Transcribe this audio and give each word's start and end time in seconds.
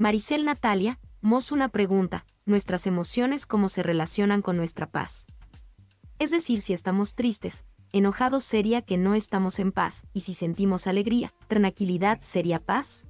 Maricel 0.00 0.46
Natalia, 0.46 0.98
Mos 1.20 1.52
una 1.52 1.68
pregunta, 1.68 2.24
¿nuestras 2.46 2.86
emociones 2.86 3.44
cómo 3.44 3.68
se 3.68 3.82
relacionan 3.82 4.40
con 4.40 4.56
nuestra 4.56 4.90
paz? 4.90 5.26
Es 6.18 6.30
decir, 6.30 6.62
si 6.62 6.72
estamos 6.72 7.14
tristes, 7.14 7.64
enojados 7.92 8.42
sería 8.42 8.80
que 8.80 8.96
no 8.96 9.14
estamos 9.14 9.58
en 9.58 9.72
paz, 9.72 10.04
y 10.14 10.22
si 10.22 10.32
sentimos 10.32 10.86
alegría, 10.86 11.34
tranquilidad 11.48 12.18
sería 12.22 12.60
paz. 12.60 13.04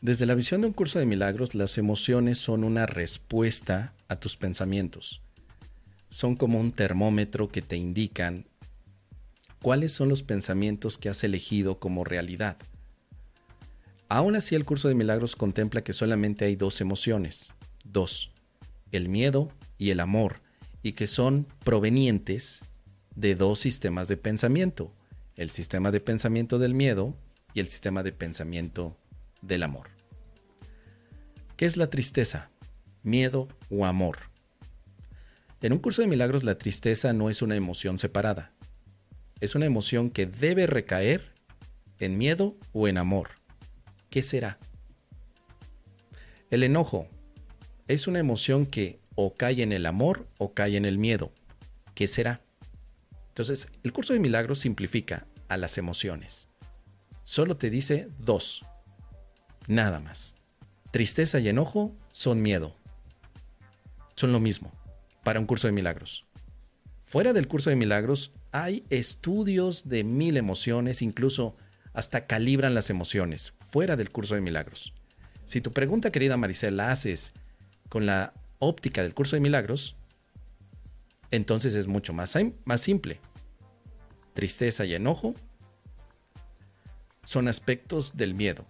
Desde 0.00 0.24
la 0.24 0.34
visión 0.34 0.62
de 0.62 0.68
un 0.68 0.72
curso 0.72 0.98
de 0.98 1.04
milagros, 1.04 1.54
las 1.54 1.76
emociones 1.76 2.38
son 2.38 2.64
una 2.64 2.86
respuesta 2.86 3.92
a 4.08 4.16
tus 4.16 4.38
pensamientos. 4.38 5.20
Son 6.08 6.36
como 6.36 6.58
un 6.58 6.72
termómetro 6.72 7.48
que 7.48 7.60
te 7.60 7.76
indican 7.76 8.46
cuáles 9.60 9.92
son 9.92 10.08
los 10.08 10.22
pensamientos 10.22 10.96
que 10.96 11.10
has 11.10 11.22
elegido 11.22 11.78
como 11.78 12.02
realidad. 12.02 12.56
Aún 14.08 14.36
así, 14.36 14.54
el 14.54 14.64
curso 14.64 14.88
de 14.88 14.94
milagros 14.94 15.36
contempla 15.36 15.84
que 15.84 15.92
solamente 15.92 16.46
hay 16.46 16.56
dos 16.56 16.80
emociones, 16.80 17.52
dos, 17.84 18.30
el 18.90 19.08
miedo 19.08 19.50
y 19.76 19.90
el 19.90 20.00
amor, 20.00 20.40
y 20.82 20.92
que 20.92 21.06
son 21.06 21.46
provenientes 21.64 22.64
de 23.14 23.34
dos 23.34 23.58
sistemas 23.58 24.08
de 24.08 24.16
pensamiento, 24.16 24.94
el 25.36 25.50
sistema 25.50 25.90
de 25.90 26.00
pensamiento 26.00 26.58
del 26.58 26.74
miedo 26.74 27.14
y 27.52 27.60
el 27.60 27.68
sistema 27.68 28.02
de 28.02 28.12
pensamiento 28.12 28.96
del 29.42 29.62
amor. 29.62 29.90
¿Qué 31.56 31.66
es 31.66 31.76
la 31.76 31.90
tristeza? 31.90 32.50
¿Miedo 33.02 33.48
o 33.68 33.84
amor? 33.84 34.18
En 35.60 35.72
un 35.72 35.80
curso 35.80 36.00
de 36.00 36.08
milagros 36.08 36.44
la 36.44 36.56
tristeza 36.56 37.12
no 37.12 37.28
es 37.28 37.42
una 37.42 37.56
emoción 37.56 37.98
separada. 37.98 38.52
Es 39.40 39.54
una 39.54 39.66
emoción 39.66 40.10
que 40.10 40.26
debe 40.26 40.66
recaer 40.66 41.32
en 41.98 42.16
miedo 42.16 42.56
o 42.72 42.88
en 42.88 42.96
amor. 42.96 43.37
¿Qué 44.10 44.22
será? 44.22 44.58
El 46.50 46.62
enojo 46.62 47.08
es 47.88 48.06
una 48.06 48.18
emoción 48.18 48.66
que 48.66 49.00
o 49.14 49.34
cae 49.34 49.62
en 49.62 49.72
el 49.72 49.86
amor 49.86 50.26
o 50.38 50.54
cae 50.54 50.76
en 50.76 50.84
el 50.84 50.98
miedo. 50.98 51.32
¿Qué 51.94 52.06
será? 52.06 52.40
Entonces, 53.28 53.68
el 53.82 53.92
curso 53.92 54.12
de 54.12 54.20
milagros 54.20 54.60
simplifica 54.60 55.26
a 55.48 55.56
las 55.56 55.78
emociones. 55.78 56.48
Solo 57.22 57.56
te 57.56 57.70
dice 57.70 58.08
dos, 58.18 58.64
Nada 59.68 60.00
más. 60.00 60.34
Tristeza 60.90 61.38
y 61.40 61.48
enojo 61.48 61.94
son 62.10 62.40
miedo. 62.40 62.74
Son 64.16 64.32
lo 64.32 64.40
mismo 64.40 64.72
para 65.22 65.38
un 65.38 65.46
curso 65.46 65.68
de 65.68 65.72
milagros. 65.72 66.24
Fuera 67.02 67.34
del 67.34 67.48
curso 67.48 67.68
de 67.68 67.76
milagros 67.76 68.32
hay 68.50 68.84
estudios 68.88 69.90
de 69.90 70.04
mil 70.04 70.38
emociones, 70.38 71.02
incluso 71.02 71.54
hasta 71.92 72.26
calibran 72.26 72.72
las 72.72 72.88
emociones, 72.88 73.52
fuera 73.68 73.96
del 73.96 74.10
curso 74.10 74.34
de 74.34 74.40
milagros. 74.40 74.94
Si 75.44 75.60
tu 75.60 75.72
pregunta, 75.72 76.10
querida 76.10 76.36
Maricel, 76.36 76.76
la 76.76 76.90
haces 76.90 77.32
con 77.88 78.06
la 78.06 78.34
óptica 78.58 79.02
del 79.02 79.14
curso 79.14 79.36
de 79.36 79.40
milagros, 79.40 79.96
entonces 81.30 81.74
es 81.74 81.86
mucho 81.86 82.12
más, 82.12 82.36
más 82.64 82.80
simple. 82.80 83.20
Tristeza 84.34 84.84
y 84.84 84.94
enojo 84.94 85.34
son 87.24 87.48
aspectos 87.48 88.16
del 88.16 88.34
miedo 88.34 88.66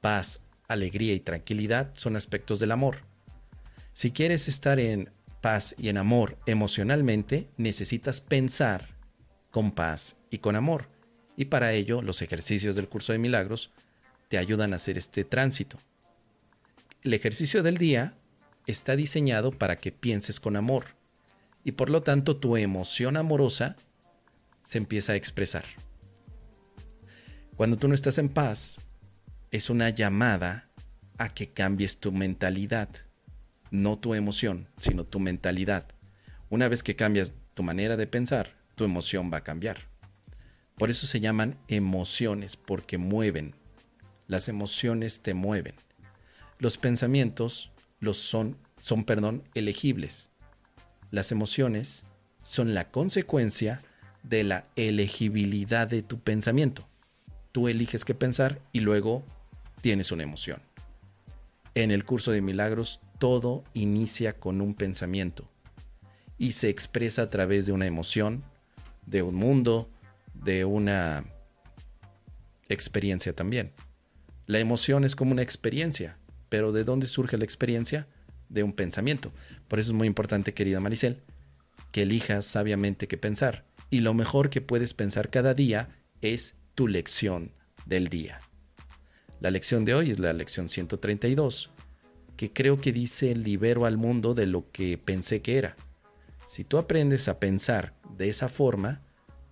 paz, 0.00 0.40
alegría 0.68 1.14
y 1.14 1.20
tranquilidad 1.20 1.92
son 1.94 2.16
aspectos 2.16 2.60
del 2.60 2.72
amor. 2.72 2.98
Si 3.92 4.12
quieres 4.12 4.48
estar 4.48 4.80
en 4.80 5.10
paz 5.40 5.74
y 5.78 5.88
en 5.88 5.98
amor 5.98 6.38
emocionalmente, 6.46 7.48
necesitas 7.56 8.20
pensar 8.20 8.88
con 9.50 9.72
paz 9.72 10.16
y 10.30 10.38
con 10.38 10.56
amor. 10.56 10.88
Y 11.36 11.46
para 11.46 11.72
ello, 11.72 12.02
los 12.02 12.22
ejercicios 12.22 12.76
del 12.76 12.88
curso 12.88 13.12
de 13.12 13.18
milagros 13.18 13.70
te 14.30 14.38
ayudan 14.38 14.72
a 14.72 14.76
hacer 14.76 14.96
este 14.96 15.24
tránsito. 15.24 15.76
El 17.02 17.14
ejercicio 17.14 17.64
del 17.64 17.78
día 17.78 18.14
está 18.64 18.94
diseñado 18.94 19.50
para 19.50 19.80
que 19.80 19.90
pienses 19.90 20.38
con 20.38 20.54
amor 20.54 20.84
y 21.64 21.72
por 21.72 21.90
lo 21.90 22.02
tanto 22.02 22.36
tu 22.36 22.56
emoción 22.56 23.16
amorosa 23.16 23.76
se 24.62 24.78
empieza 24.78 25.14
a 25.14 25.16
expresar. 25.16 25.64
Cuando 27.56 27.76
tú 27.76 27.88
no 27.88 27.94
estás 27.94 28.18
en 28.18 28.28
paz, 28.28 28.80
es 29.50 29.68
una 29.68 29.90
llamada 29.90 30.70
a 31.18 31.28
que 31.28 31.48
cambies 31.48 31.98
tu 31.98 32.12
mentalidad, 32.12 32.88
no 33.72 33.98
tu 33.98 34.14
emoción, 34.14 34.68
sino 34.78 35.02
tu 35.02 35.18
mentalidad. 35.18 35.88
Una 36.50 36.68
vez 36.68 36.84
que 36.84 36.94
cambias 36.94 37.34
tu 37.54 37.64
manera 37.64 37.96
de 37.96 38.06
pensar, 38.06 38.54
tu 38.76 38.84
emoción 38.84 39.28
va 39.32 39.38
a 39.38 39.44
cambiar. 39.44 39.88
Por 40.76 40.88
eso 40.88 41.08
se 41.08 41.18
llaman 41.18 41.58
emociones, 41.66 42.56
porque 42.56 42.96
mueven. 42.96 43.56
Las 44.30 44.48
emociones 44.48 45.22
te 45.22 45.34
mueven. 45.34 45.74
Los 46.60 46.78
pensamientos 46.78 47.72
los 47.98 48.16
son, 48.16 48.56
son 48.78 49.02
perdón, 49.02 49.42
elegibles. 49.54 50.30
Las 51.10 51.32
emociones 51.32 52.04
son 52.44 52.72
la 52.72 52.92
consecuencia 52.92 53.82
de 54.22 54.44
la 54.44 54.68
elegibilidad 54.76 55.88
de 55.88 56.02
tu 56.02 56.20
pensamiento. 56.20 56.86
Tú 57.50 57.66
eliges 57.66 58.04
qué 58.04 58.14
pensar 58.14 58.60
y 58.70 58.78
luego 58.78 59.24
tienes 59.80 60.12
una 60.12 60.22
emoción. 60.22 60.62
En 61.74 61.90
el 61.90 62.04
curso 62.04 62.30
de 62.30 62.40
milagros 62.40 63.00
todo 63.18 63.64
inicia 63.74 64.34
con 64.34 64.60
un 64.60 64.74
pensamiento 64.74 65.50
y 66.38 66.52
se 66.52 66.68
expresa 66.68 67.22
a 67.22 67.30
través 67.30 67.66
de 67.66 67.72
una 67.72 67.88
emoción, 67.88 68.44
de 69.06 69.22
un 69.22 69.34
mundo, 69.34 69.90
de 70.34 70.64
una 70.64 71.24
experiencia 72.68 73.34
también. 73.34 73.72
La 74.50 74.58
emoción 74.58 75.04
es 75.04 75.14
como 75.14 75.30
una 75.30 75.42
experiencia, 75.42 76.18
pero 76.48 76.72
¿de 76.72 76.82
dónde 76.82 77.06
surge 77.06 77.38
la 77.38 77.44
experiencia? 77.44 78.08
De 78.48 78.64
un 78.64 78.72
pensamiento. 78.72 79.30
Por 79.68 79.78
eso 79.78 79.92
es 79.92 79.96
muy 79.96 80.08
importante, 80.08 80.54
querida 80.54 80.80
Maricel, 80.80 81.22
que 81.92 82.02
elijas 82.02 82.46
sabiamente 82.46 83.06
qué 83.06 83.16
pensar. 83.16 83.64
Y 83.90 84.00
lo 84.00 84.12
mejor 84.12 84.50
que 84.50 84.60
puedes 84.60 84.92
pensar 84.92 85.30
cada 85.30 85.54
día 85.54 85.90
es 86.20 86.56
tu 86.74 86.88
lección 86.88 87.52
del 87.86 88.08
día. 88.08 88.40
La 89.38 89.52
lección 89.52 89.84
de 89.84 89.94
hoy 89.94 90.10
es 90.10 90.18
la 90.18 90.32
lección 90.32 90.68
132, 90.68 91.70
que 92.36 92.52
creo 92.52 92.80
que 92.80 92.90
dice 92.90 93.36
libero 93.36 93.86
al 93.86 93.98
mundo 93.98 94.34
de 94.34 94.46
lo 94.46 94.68
que 94.72 94.98
pensé 94.98 95.42
que 95.42 95.58
era. 95.58 95.76
Si 96.44 96.64
tú 96.64 96.76
aprendes 96.78 97.28
a 97.28 97.38
pensar 97.38 97.94
de 98.16 98.28
esa 98.28 98.48
forma, 98.48 99.00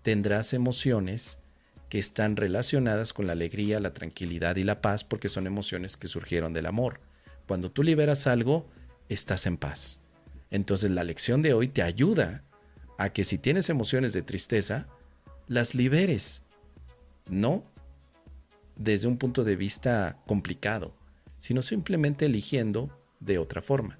tendrás 0.02 0.54
emociones 0.54 1.38
que 1.88 1.98
están 1.98 2.36
relacionadas 2.36 3.12
con 3.12 3.26
la 3.26 3.32
alegría, 3.32 3.80
la 3.80 3.94
tranquilidad 3.94 4.56
y 4.56 4.64
la 4.64 4.80
paz 4.80 5.04
porque 5.04 5.28
son 5.28 5.46
emociones 5.46 5.96
que 5.96 6.08
surgieron 6.08 6.52
del 6.52 6.66
amor. 6.66 7.00
Cuando 7.46 7.70
tú 7.70 7.82
liberas 7.82 8.26
algo, 8.26 8.68
estás 9.08 9.46
en 9.46 9.56
paz. 9.56 10.00
Entonces 10.50 10.90
la 10.90 11.04
lección 11.04 11.42
de 11.42 11.54
hoy 11.54 11.68
te 11.68 11.82
ayuda 11.82 12.44
a 12.98 13.10
que 13.10 13.24
si 13.24 13.38
tienes 13.38 13.70
emociones 13.70 14.12
de 14.12 14.22
tristeza, 14.22 14.86
las 15.46 15.74
liberes. 15.74 16.44
No 17.28 17.64
desde 18.76 19.08
un 19.08 19.18
punto 19.18 19.44
de 19.44 19.56
vista 19.56 20.22
complicado, 20.26 20.94
sino 21.38 21.62
simplemente 21.62 22.26
eligiendo 22.26 22.90
de 23.20 23.38
otra 23.38 23.60
forma. 23.60 23.98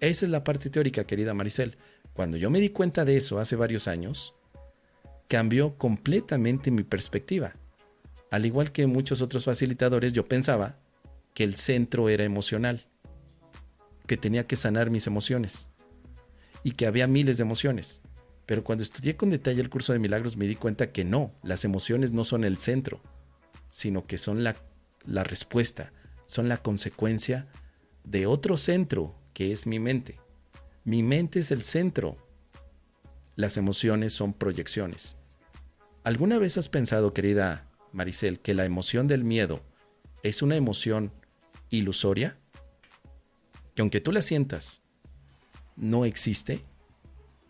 Esa 0.00 0.26
es 0.26 0.30
la 0.30 0.44
parte 0.44 0.70
teórica, 0.70 1.04
querida 1.04 1.34
Maricel. 1.34 1.76
Cuando 2.12 2.36
yo 2.36 2.50
me 2.50 2.60
di 2.60 2.70
cuenta 2.70 3.04
de 3.04 3.16
eso 3.16 3.38
hace 3.38 3.56
varios 3.56 3.88
años, 3.88 4.34
cambió 5.28 5.76
completamente 5.76 6.70
mi 6.70 6.82
perspectiva. 6.82 7.54
Al 8.30 8.46
igual 8.46 8.72
que 8.72 8.86
muchos 8.86 9.22
otros 9.22 9.44
facilitadores, 9.44 10.12
yo 10.12 10.24
pensaba 10.24 10.78
que 11.34 11.44
el 11.44 11.54
centro 11.54 12.08
era 12.08 12.24
emocional, 12.24 12.86
que 14.06 14.16
tenía 14.16 14.46
que 14.46 14.56
sanar 14.56 14.90
mis 14.90 15.06
emociones 15.06 15.70
y 16.62 16.72
que 16.72 16.86
había 16.86 17.06
miles 17.06 17.38
de 17.38 17.42
emociones. 17.42 18.00
Pero 18.46 18.62
cuando 18.62 18.82
estudié 18.82 19.16
con 19.16 19.30
detalle 19.30 19.60
el 19.60 19.70
curso 19.70 19.92
de 19.92 19.98
milagros 19.98 20.36
me 20.36 20.46
di 20.46 20.56
cuenta 20.56 20.92
que 20.92 21.04
no, 21.04 21.32
las 21.42 21.64
emociones 21.64 22.12
no 22.12 22.24
son 22.24 22.44
el 22.44 22.58
centro 22.58 23.00
sino 23.76 24.06
que 24.06 24.16
son 24.16 24.42
la, 24.42 24.56
la 25.04 25.22
respuesta, 25.22 25.92
son 26.24 26.48
la 26.48 26.56
consecuencia 26.56 27.46
de 28.04 28.24
otro 28.24 28.56
centro, 28.56 29.14
que 29.34 29.52
es 29.52 29.66
mi 29.66 29.78
mente. 29.78 30.18
Mi 30.84 31.02
mente 31.02 31.40
es 31.40 31.50
el 31.50 31.60
centro. 31.60 32.16
Las 33.36 33.58
emociones 33.58 34.14
son 34.14 34.32
proyecciones. 34.32 35.18
¿Alguna 36.04 36.38
vez 36.38 36.56
has 36.56 36.70
pensado, 36.70 37.12
querida 37.12 37.68
Maricel, 37.92 38.40
que 38.40 38.54
la 38.54 38.64
emoción 38.64 39.08
del 39.08 39.24
miedo 39.24 39.60
es 40.22 40.40
una 40.40 40.56
emoción 40.56 41.12
ilusoria? 41.68 42.38
Que 43.74 43.82
aunque 43.82 44.00
tú 44.00 44.10
la 44.10 44.22
sientas, 44.22 44.80
no 45.76 46.06
existe. 46.06 46.62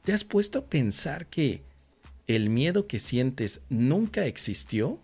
¿Te 0.02 0.12
has 0.12 0.24
puesto 0.24 0.58
a 0.58 0.66
pensar 0.66 1.26
que 1.26 1.62
el 2.26 2.50
miedo 2.50 2.88
que 2.88 2.98
sientes 2.98 3.60
nunca 3.68 4.26
existió? 4.26 5.00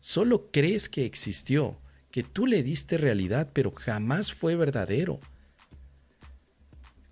Solo 0.00 0.50
crees 0.50 0.90
que 0.90 1.06
existió, 1.06 1.78
que 2.10 2.22
tú 2.22 2.46
le 2.46 2.62
diste 2.62 2.98
realidad, 2.98 3.50
pero 3.54 3.72
jamás 3.72 4.34
fue 4.34 4.54
verdadero. 4.54 5.18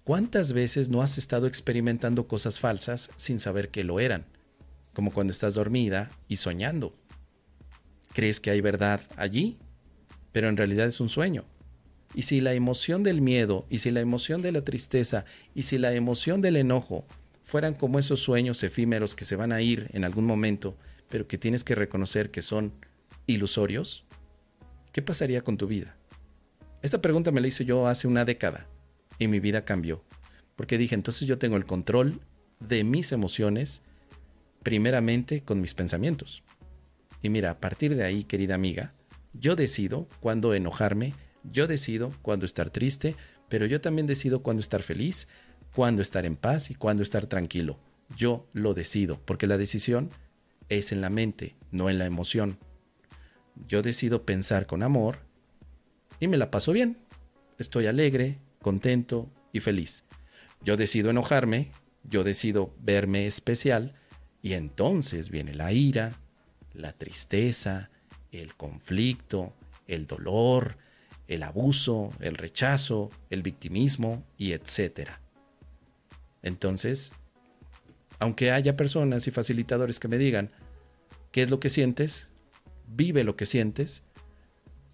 ¿Cuántas 0.04 0.52
veces 0.52 0.88
no 0.88 1.00
has 1.00 1.16
estado 1.16 1.46
experimentando 1.46 2.26
cosas 2.26 2.58
falsas 2.58 3.12
sin 3.16 3.38
saber 3.38 3.68
que 3.68 3.84
lo 3.84 4.00
eran? 4.00 4.26
Como 4.94 5.12
cuando 5.12 5.30
estás 5.30 5.54
dormida 5.54 6.10
y 6.26 6.36
soñando. 6.36 6.92
Crees 8.12 8.40
que 8.40 8.50
hay 8.50 8.60
verdad 8.60 9.00
allí, 9.16 9.58
pero 10.32 10.48
en 10.48 10.56
realidad 10.56 10.88
es 10.88 11.00
un 11.00 11.08
sueño. 11.08 11.44
Y 12.16 12.22
si 12.22 12.40
la 12.40 12.52
emoción 12.52 13.04
del 13.04 13.20
miedo, 13.20 13.64
y 13.70 13.78
si 13.78 13.92
la 13.92 14.00
emoción 14.00 14.42
de 14.42 14.50
la 14.50 14.64
tristeza, 14.64 15.24
y 15.54 15.62
si 15.62 15.78
la 15.78 15.94
emoción 15.94 16.40
del 16.40 16.56
enojo 16.56 17.06
fueran 17.44 17.74
como 17.74 18.00
esos 18.00 18.18
sueños 18.18 18.64
efímeros 18.64 19.14
que 19.14 19.24
se 19.24 19.36
van 19.36 19.52
a 19.52 19.62
ir 19.62 19.88
en 19.92 20.02
algún 20.02 20.26
momento, 20.26 20.76
pero 21.08 21.28
que 21.28 21.38
tienes 21.38 21.62
que 21.62 21.76
reconocer 21.76 22.32
que 22.32 22.42
son 22.42 22.72
ilusorios, 23.28 24.04
¿qué 24.90 25.00
pasaría 25.00 25.42
con 25.42 25.56
tu 25.56 25.68
vida? 25.68 25.96
Esta 26.82 27.00
pregunta 27.00 27.30
me 27.30 27.40
la 27.40 27.46
hice 27.46 27.64
yo 27.64 27.86
hace 27.86 28.08
una 28.08 28.24
década 28.24 28.66
y 29.22 29.28
mi 29.28 29.40
vida 29.40 29.64
cambió, 29.64 30.02
porque 30.56 30.78
dije, 30.78 30.94
entonces 30.94 31.26
yo 31.26 31.38
tengo 31.38 31.56
el 31.56 31.66
control 31.66 32.20
de 32.60 32.84
mis 32.84 33.12
emociones 33.12 33.82
primeramente 34.62 35.42
con 35.42 35.60
mis 35.60 35.74
pensamientos. 35.74 36.42
Y 37.22 37.30
mira, 37.30 37.50
a 37.50 37.60
partir 37.60 37.94
de 37.94 38.04
ahí, 38.04 38.24
querida 38.24 38.54
amiga, 38.54 38.94
yo 39.32 39.56
decido 39.56 40.08
cuándo 40.20 40.54
enojarme, 40.54 41.14
yo 41.44 41.66
decido 41.66 42.12
cuándo 42.22 42.46
estar 42.46 42.70
triste, 42.70 43.16
pero 43.48 43.66
yo 43.66 43.80
también 43.80 44.06
decido 44.06 44.42
cuándo 44.42 44.60
estar 44.60 44.82
feliz, 44.82 45.28
cuándo 45.74 46.02
estar 46.02 46.26
en 46.26 46.36
paz 46.36 46.70
y 46.70 46.74
cuándo 46.74 47.02
estar 47.02 47.26
tranquilo. 47.26 47.78
Yo 48.16 48.46
lo 48.52 48.74
decido, 48.74 49.20
porque 49.24 49.46
la 49.46 49.58
decisión 49.58 50.10
es 50.68 50.92
en 50.92 51.00
la 51.00 51.10
mente, 51.10 51.56
no 51.70 51.90
en 51.90 51.98
la 51.98 52.06
emoción. 52.06 52.58
Yo 53.66 53.82
decido 53.82 54.24
pensar 54.24 54.66
con 54.66 54.82
amor 54.82 55.18
y 56.20 56.28
me 56.28 56.36
la 56.36 56.50
paso 56.50 56.72
bien. 56.72 56.98
Estoy 57.58 57.86
alegre, 57.86 58.38
contento 58.62 59.30
y 59.52 59.60
feliz. 59.60 60.04
Yo 60.62 60.76
decido 60.76 61.10
enojarme, 61.10 61.72
yo 62.04 62.24
decido 62.24 62.74
verme 62.80 63.26
especial 63.26 63.94
y 64.40 64.54
entonces 64.54 65.30
viene 65.30 65.54
la 65.54 65.72
ira, 65.72 66.20
la 66.72 66.92
tristeza, 66.92 67.90
el 68.30 68.54
conflicto, 68.54 69.54
el 69.86 70.06
dolor, 70.06 70.78
el 71.28 71.42
abuso, 71.42 72.10
el 72.20 72.36
rechazo, 72.36 73.10
el 73.30 73.42
victimismo 73.42 74.24
y 74.36 74.52
etcétera. 74.52 75.20
Entonces, 76.42 77.12
aunque 78.18 78.50
haya 78.50 78.76
personas 78.76 79.26
y 79.26 79.30
facilitadores 79.30 80.00
que 80.00 80.08
me 80.08 80.18
digan 80.18 80.50
qué 81.30 81.42
es 81.42 81.50
lo 81.50 81.60
que 81.60 81.68
sientes, 81.68 82.28
vive 82.86 83.24
lo 83.24 83.36
que 83.36 83.46
sientes, 83.46 84.02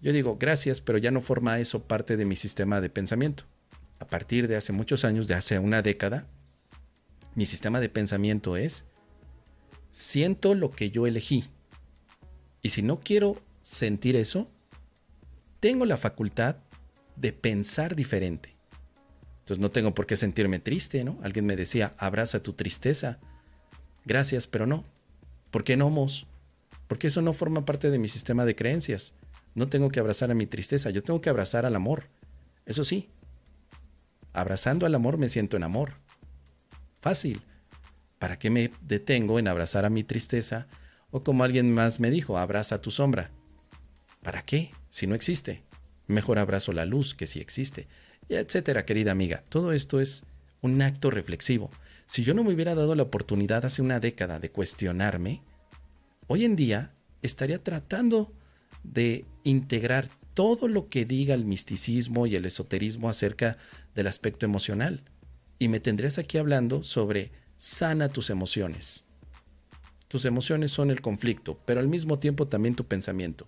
yo 0.01 0.13
digo 0.13 0.37
gracias, 0.39 0.81
pero 0.81 0.97
ya 0.97 1.11
no 1.11 1.21
forma 1.21 1.59
eso 1.59 1.83
parte 1.83 2.17
de 2.17 2.25
mi 2.25 2.35
sistema 2.35 2.81
de 2.81 2.89
pensamiento. 2.89 3.43
A 3.99 4.07
partir 4.07 4.47
de 4.47 4.55
hace 4.55 4.71
muchos 4.71 5.05
años, 5.05 5.27
de 5.27 5.35
hace 5.35 5.59
una 5.59 5.81
década, 5.81 6.25
mi 7.35 7.45
sistema 7.45 7.79
de 7.79 7.89
pensamiento 7.89 8.57
es 8.57 8.85
siento 9.91 10.55
lo 10.55 10.71
que 10.71 10.91
yo 10.91 11.07
elegí. 11.07 11.45
Y 12.61 12.69
si 12.69 12.81
no 12.81 12.99
quiero 12.99 13.41
sentir 13.61 14.15
eso, 14.15 14.47
tengo 15.59 15.85
la 15.85 15.97
facultad 15.97 16.57
de 17.15 17.33
pensar 17.33 17.95
diferente. 17.95 18.55
Entonces 19.39 19.61
no 19.61 19.71
tengo 19.71 19.93
por 19.93 20.05
qué 20.05 20.15
sentirme 20.15 20.59
triste, 20.59 21.03
¿no? 21.03 21.17
Alguien 21.23 21.45
me 21.45 21.55
decía, 21.55 21.93
abraza 21.97 22.43
tu 22.43 22.53
tristeza. 22.53 23.19
Gracias, 24.05 24.47
pero 24.47 24.65
no. 24.65 24.85
¿Por 25.51 25.63
qué 25.63 25.75
no, 25.75 25.89
Mos? 25.89 26.27
Porque 26.87 27.07
eso 27.07 27.21
no 27.21 27.33
forma 27.33 27.65
parte 27.65 27.89
de 27.89 27.99
mi 27.99 28.07
sistema 28.07 28.45
de 28.45 28.55
creencias. 28.55 29.13
No 29.55 29.67
tengo 29.67 29.89
que 29.89 29.99
abrazar 29.99 30.31
a 30.31 30.35
mi 30.35 30.45
tristeza, 30.45 30.89
yo 30.91 31.03
tengo 31.03 31.21
que 31.21 31.29
abrazar 31.29 31.65
al 31.65 31.75
amor. 31.75 32.07
Eso 32.65 32.83
sí, 32.83 33.09
abrazando 34.33 34.85
al 34.85 34.95
amor 34.95 35.17
me 35.17 35.29
siento 35.29 35.57
en 35.57 35.63
amor. 35.63 35.93
Fácil. 37.01 37.41
¿Para 38.17 38.37
qué 38.37 38.49
me 38.49 38.71
detengo 38.81 39.39
en 39.39 39.47
abrazar 39.47 39.85
a 39.85 39.89
mi 39.89 40.03
tristeza? 40.03 40.67
O 41.11 41.21
como 41.21 41.43
alguien 41.43 41.73
más 41.73 41.99
me 41.99 42.11
dijo, 42.11 42.37
abraza 42.37 42.81
tu 42.81 42.91
sombra. 42.91 43.31
¿Para 44.21 44.43
qué? 44.43 44.71
Si 44.89 45.07
no 45.07 45.15
existe. 45.15 45.63
Mejor 46.07 46.39
abrazo 46.39 46.73
la 46.73 46.85
luz 46.85 47.15
que 47.15 47.27
si 47.27 47.39
existe 47.39 47.87
etcétera, 48.29 48.85
querida 48.85 49.11
amiga. 49.11 49.43
Todo 49.49 49.73
esto 49.73 49.99
es 49.99 50.23
un 50.61 50.81
acto 50.81 51.09
reflexivo. 51.09 51.71
Si 52.05 52.23
yo 52.23 52.33
no 52.33 52.43
me 52.43 52.53
hubiera 52.53 52.75
dado 52.75 52.95
la 52.95 53.03
oportunidad 53.03 53.65
hace 53.65 53.81
una 53.81 53.99
década 53.99 54.39
de 54.39 54.51
cuestionarme, 54.51 55.41
hoy 56.27 56.45
en 56.45 56.55
día 56.55 56.93
estaría 57.21 57.59
tratando 57.59 58.31
de 58.83 59.25
integrar 59.43 60.09
todo 60.39 60.69
lo 60.69 60.87
que 60.87 61.03
diga 61.03 61.35
el 61.35 61.43
misticismo 61.43 62.25
y 62.25 62.37
el 62.37 62.45
esoterismo 62.45 63.09
acerca 63.09 63.57
del 63.93 64.07
aspecto 64.07 64.45
emocional. 64.45 65.03
Y 65.59 65.67
me 65.67 65.81
tendrías 65.81 66.17
aquí 66.17 66.37
hablando 66.37 66.85
sobre 66.85 67.33
sana 67.57 68.07
tus 68.07 68.29
emociones. 68.29 69.05
Tus 70.07 70.23
emociones 70.23 70.71
son 70.71 70.91
el 70.91 71.01
conflicto, 71.01 71.59
pero 71.65 71.81
al 71.81 71.89
mismo 71.89 72.19
tiempo 72.19 72.47
también 72.47 72.73
tu 72.73 72.85
pensamiento. 72.85 73.47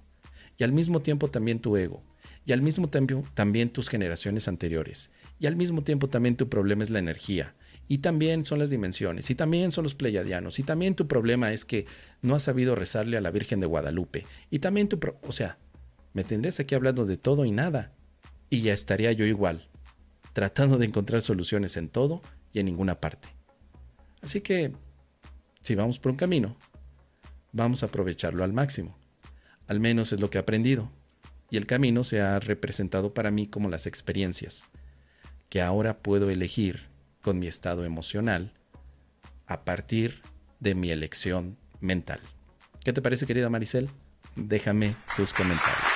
Y 0.58 0.66
al 0.66 0.74
mismo 0.74 1.02
tiempo 1.02 1.30
también 1.30 1.62
tu 1.62 1.78
ego 1.78 2.04
y 2.46 2.52
al 2.52 2.62
mismo 2.62 2.90
tiempo 2.90 3.24
también 3.36 3.70
tus 3.70 3.88
generaciones 3.88 4.50
anteriores. 4.50 5.12
Y 5.40 5.48
al 5.48 5.56
mismo 5.56 5.84
tiempo 5.84 6.10
también 6.10 6.36
tu 6.36 6.50
problema 6.50 6.84
es 6.84 6.90
la 6.90 7.00
energía. 7.00 7.56
Y 7.88 8.00
también 8.00 8.44
son 8.44 8.60
las 8.60 8.70
dimensiones. 8.70 9.30
Y 9.30 9.36
también 9.36 9.72
son 9.72 9.86
los 9.86 9.96
pleiadianos. 9.96 10.60
Y 10.60 10.64
también 10.64 10.96
tu 10.96 11.08
problema 11.08 11.54
es 11.54 11.64
que 11.64 11.86
no 12.22 12.36
has 12.36 12.44
sabido 12.44 12.76
rezarle 12.76 13.16
a 13.16 13.22
la 13.22 13.32
Virgen 13.32 13.62
de 13.62 13.68
Guadalupe. 13.68 14.26
Y 14.50 14.60
también 14.60 14.90
tu... 14.90 15.00
o 15.26 15.32
sea, 15.32 15.58
me 16.14 16.24
tendrías 16.24 16.60
aquí 16.60 16.76
hablando 16.76 17.06
de 17.06 17.18
todo 17.18 17.46
y 17.46 17.52
nada. 17.52 17.94
Y 18.50 18.62
ya 18.62 18.74
estaría 18.74 19.12
yo 19.12 19.26
igual, 19.26 19.70
tratando 20.34 20.78
de 20.78 20.86
encontrar 20.86 21.22
soluciones 21.22 21.78
en 21.78 21.90
todo 21.90 22.22
y 22.52 22.60
en 22.60 22.66
ninguna 22.66 23.00
parte. 23.00 23.30
Así 24.22 24.42
que, 24.42 24.74
si 25.62 25.76
vamos 25.76 26.00
por 26.00 26.12
un 26.12 26.18
camino, 26.18 26.58
vamos 27.52 27.84
a 27.84 27.88
aprovecharlo 27.88 28.44
al 28.44 28.54
máximo. 28.54 28.98
Al 29.68 29.80
menos 29.80 30.12
es 30.12 30.20
lo 30.20 30.30
que 30.30 30.38
he 30.38 30.42
aprendido 30.42 30.92
y 31.50 31.58
el 31.58 31.66
camino 31.66 32.04
se 32.04 32.22
ha 32.22 32.40
representado 32.40 33.14
para 33.14 33.30
mí 33.30 33.48
como 33.48 33.70
las 33.70 33.86
experiencias, 33.86 34.66
que 35.50 35.62
ahora 35.62 36.00
puedo 36.00 36.30
elegir 36.30 36.90
con 37.22 37.40
mi 37.40 37.48
estado 37.48 37.86
emocional 37.86 38.54
a 39.48 39.64
partir 39.66 40.22
de 40.60 40.76
mi 40.76 40.92
elección 40.92 41.58
mental. 41.82 42.22
¿Qué 42.84 42.94
te 42.94 43.02
parece, 43.02 43.28
querida 43.28 43.50
Maricel? 43.50 43.90
Déjame 44.36 44.96
tus 45.16 45.34
comentarios. 45.34 45.91